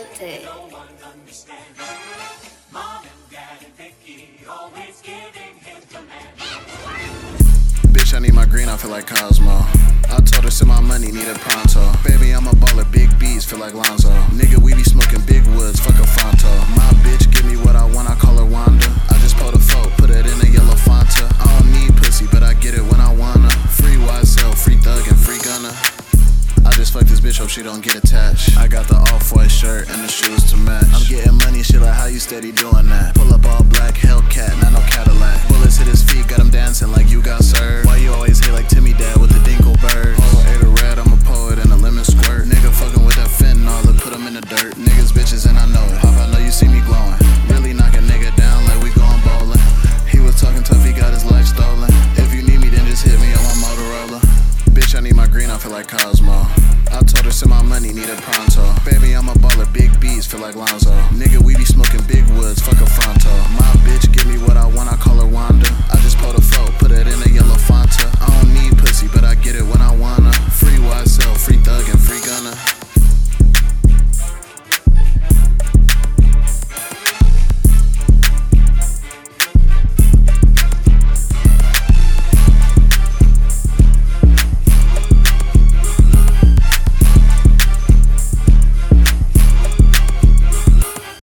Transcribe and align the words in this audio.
Salte. 0.00 0.40
Bitch, 7.92 8.14
I 8.14 8.18
need 8.20 8.34
my 8.34 8.46
green, 8.46 8.68
I 8.68 8.76
feel 8.76 8.90
like 8.90 9.06
Cosmo. 9.06 9.66
I 10.08 10.20
told 10.24 10.44
her, 10.44 10.50
send 10.50 10.68
my 10.68 10.80
money, 10.80 11.12
need 11.12 11.28
it 11.28 11.36
pronto. 11.38 11.92
Baby, 12.02 12.32
I'm 12.32 12.46
a 12.46 12.52
baller, 12.52 12.90
big 12.90 13.18
B's, 13.18 13.44
feel 13.44 13.58
like 13.58 13.74
Lonzo. 13.74 14.10
Bitch, 27.30 27.38
hope 27.38 27.48
she 27.48 27.62
don't 27.62 27.80
get 27.80 27.94
attached. 27.94 28.58
I 28.58 28.66
got 28.66 28.88
the 28.88 28.96
off-white 29.14 29.54
shirt 29.54 29.88
and 29.88 30.02
the 30.02 30.10
shoes 30.10 30.50
to 30.50 30.56
match. 30.56 30.90
I'm 30.90 31.06
getting 31.06 31.38
money, 31.38 31.62
shit 31.62 31.80
like 31.80 31.94
how 31.94 32.06
you 32.06 32.18
steady 32.18 32.50
doing 32.50 32.90
that. 32.90 33.14
Pull 33.14 33.32
up 33.32 33.46
all 33.46 33.62
black 33.62 33.94
Hellcat, 33.94 34.50
not 34.58 34.74
no 34.74 34.82
Cadillac. 34.90 35.38
Bullets 35.46 35.76
hit 35.78 35.86
his 35.86 36.02
feet, 36.02 36.26
got 36.26 36.40
him 36.40 36.50
dancing 36.50 36.90
like 36.90 37.08
you 37.08 37.22
got 37.22 37.44
served. 37.44 37.86
Why 37.86 37.98
you 38.02 38.10
always 38.10 38.44
hate 38.44 38.50
like 38.50 38.66
Timmy 38.66 38.94
Dad 38.94 39.16
with 39.22 39.30
the 39.30 39.38
Dinkleberg? 39.46 40.18
Oh, 40.18 40.50
ate 40.50 40.58
a 40.58 40.70
rat, 40.82 40.98
I'm 40.98 41.12
a 41.12 41.22
poet 41.22 41.60
and 41.62 41.70
a 41.70 41.76
lemon 41.76 42.02
squirt. 42.02 42.50
Nigga 42.50 42.74
fucking 42.74 43.04
with 43.06 43.14
that 43.14 43.30
fentanyl, 43.30 43.78
to 43.86 43.94
put 44.02 44.12
him 44.12 44.26
in 44.26 44.34
the 44.34 44.42
dirt. 44.50 44.74
Niggas 44.74 45.14
bitches 45.14 45.46
and 45.46 45.54
I 45.56 45.70
know 45.70 45.86
it. 45.86 46.02
Pop, 46.02 46.18
I 46.18 46.26
know 46.34 46.42
you 46.42 46.50
see 46.50 46.66
me 46.66 46.82
glowing. 46.82 47.14
Really 47.46 47.72
knock 47.72 47.94
a 47.94 48.02
nigga 48.02 48.34
down 48.34 48.66
like 48.66 48.82
we 48.82 48.90
going 48.98 49.22
bowling. 49.22 49.62
He 50.10 50.18
was 50.18 50.34
talking 50.34 50.64
tough, 50.64 50.82
he 50.82 50.90
got 50.90 51.14
his 51.14 51.24
life 51.24 51.46
stolen. 51.46 51.94
If 52.18 52.34
you 52.34 52.42
need 52.42 52.58
me, 52.58 52.74
then 52.74 52.90
just 52.90 53.06
hit 53.06 53.14
me 53.22 53.30
on 53.30 53.44
my 53.46 53.54
Motorola. 53.62 54.18
Bitch, 54.74 54.98
I 54.98 55.00
need 55.00 55.14
my 55.14 55.28
green, 55.28 55.48
I 55.48 55.58
feel 55.58 55.70
like 55.70 55.86
Cosmo. 55.86 56.79
Told 57.30 57.48
my 57.50 57.62
money, 57.62 57.92
need 57.92 58.08
it 58.08 58.18
pronto. 58.22 58.74
Baby, 58.84 59.14
I'm 59.14 59.28
a 59.28 59.32
baller, 59.34 59.72
big 59.72 59.98
beats, 60.00 60.26
feel 60.26 60.40
like 60.40 60.56
Lonzo. 60.56 60.90
Nigga, 61.14 61.40
we 61.40 61.54
be 61.54 61.64
smoking 61.64 62.02
big 62.06 62.28
woods, 62.30 62.60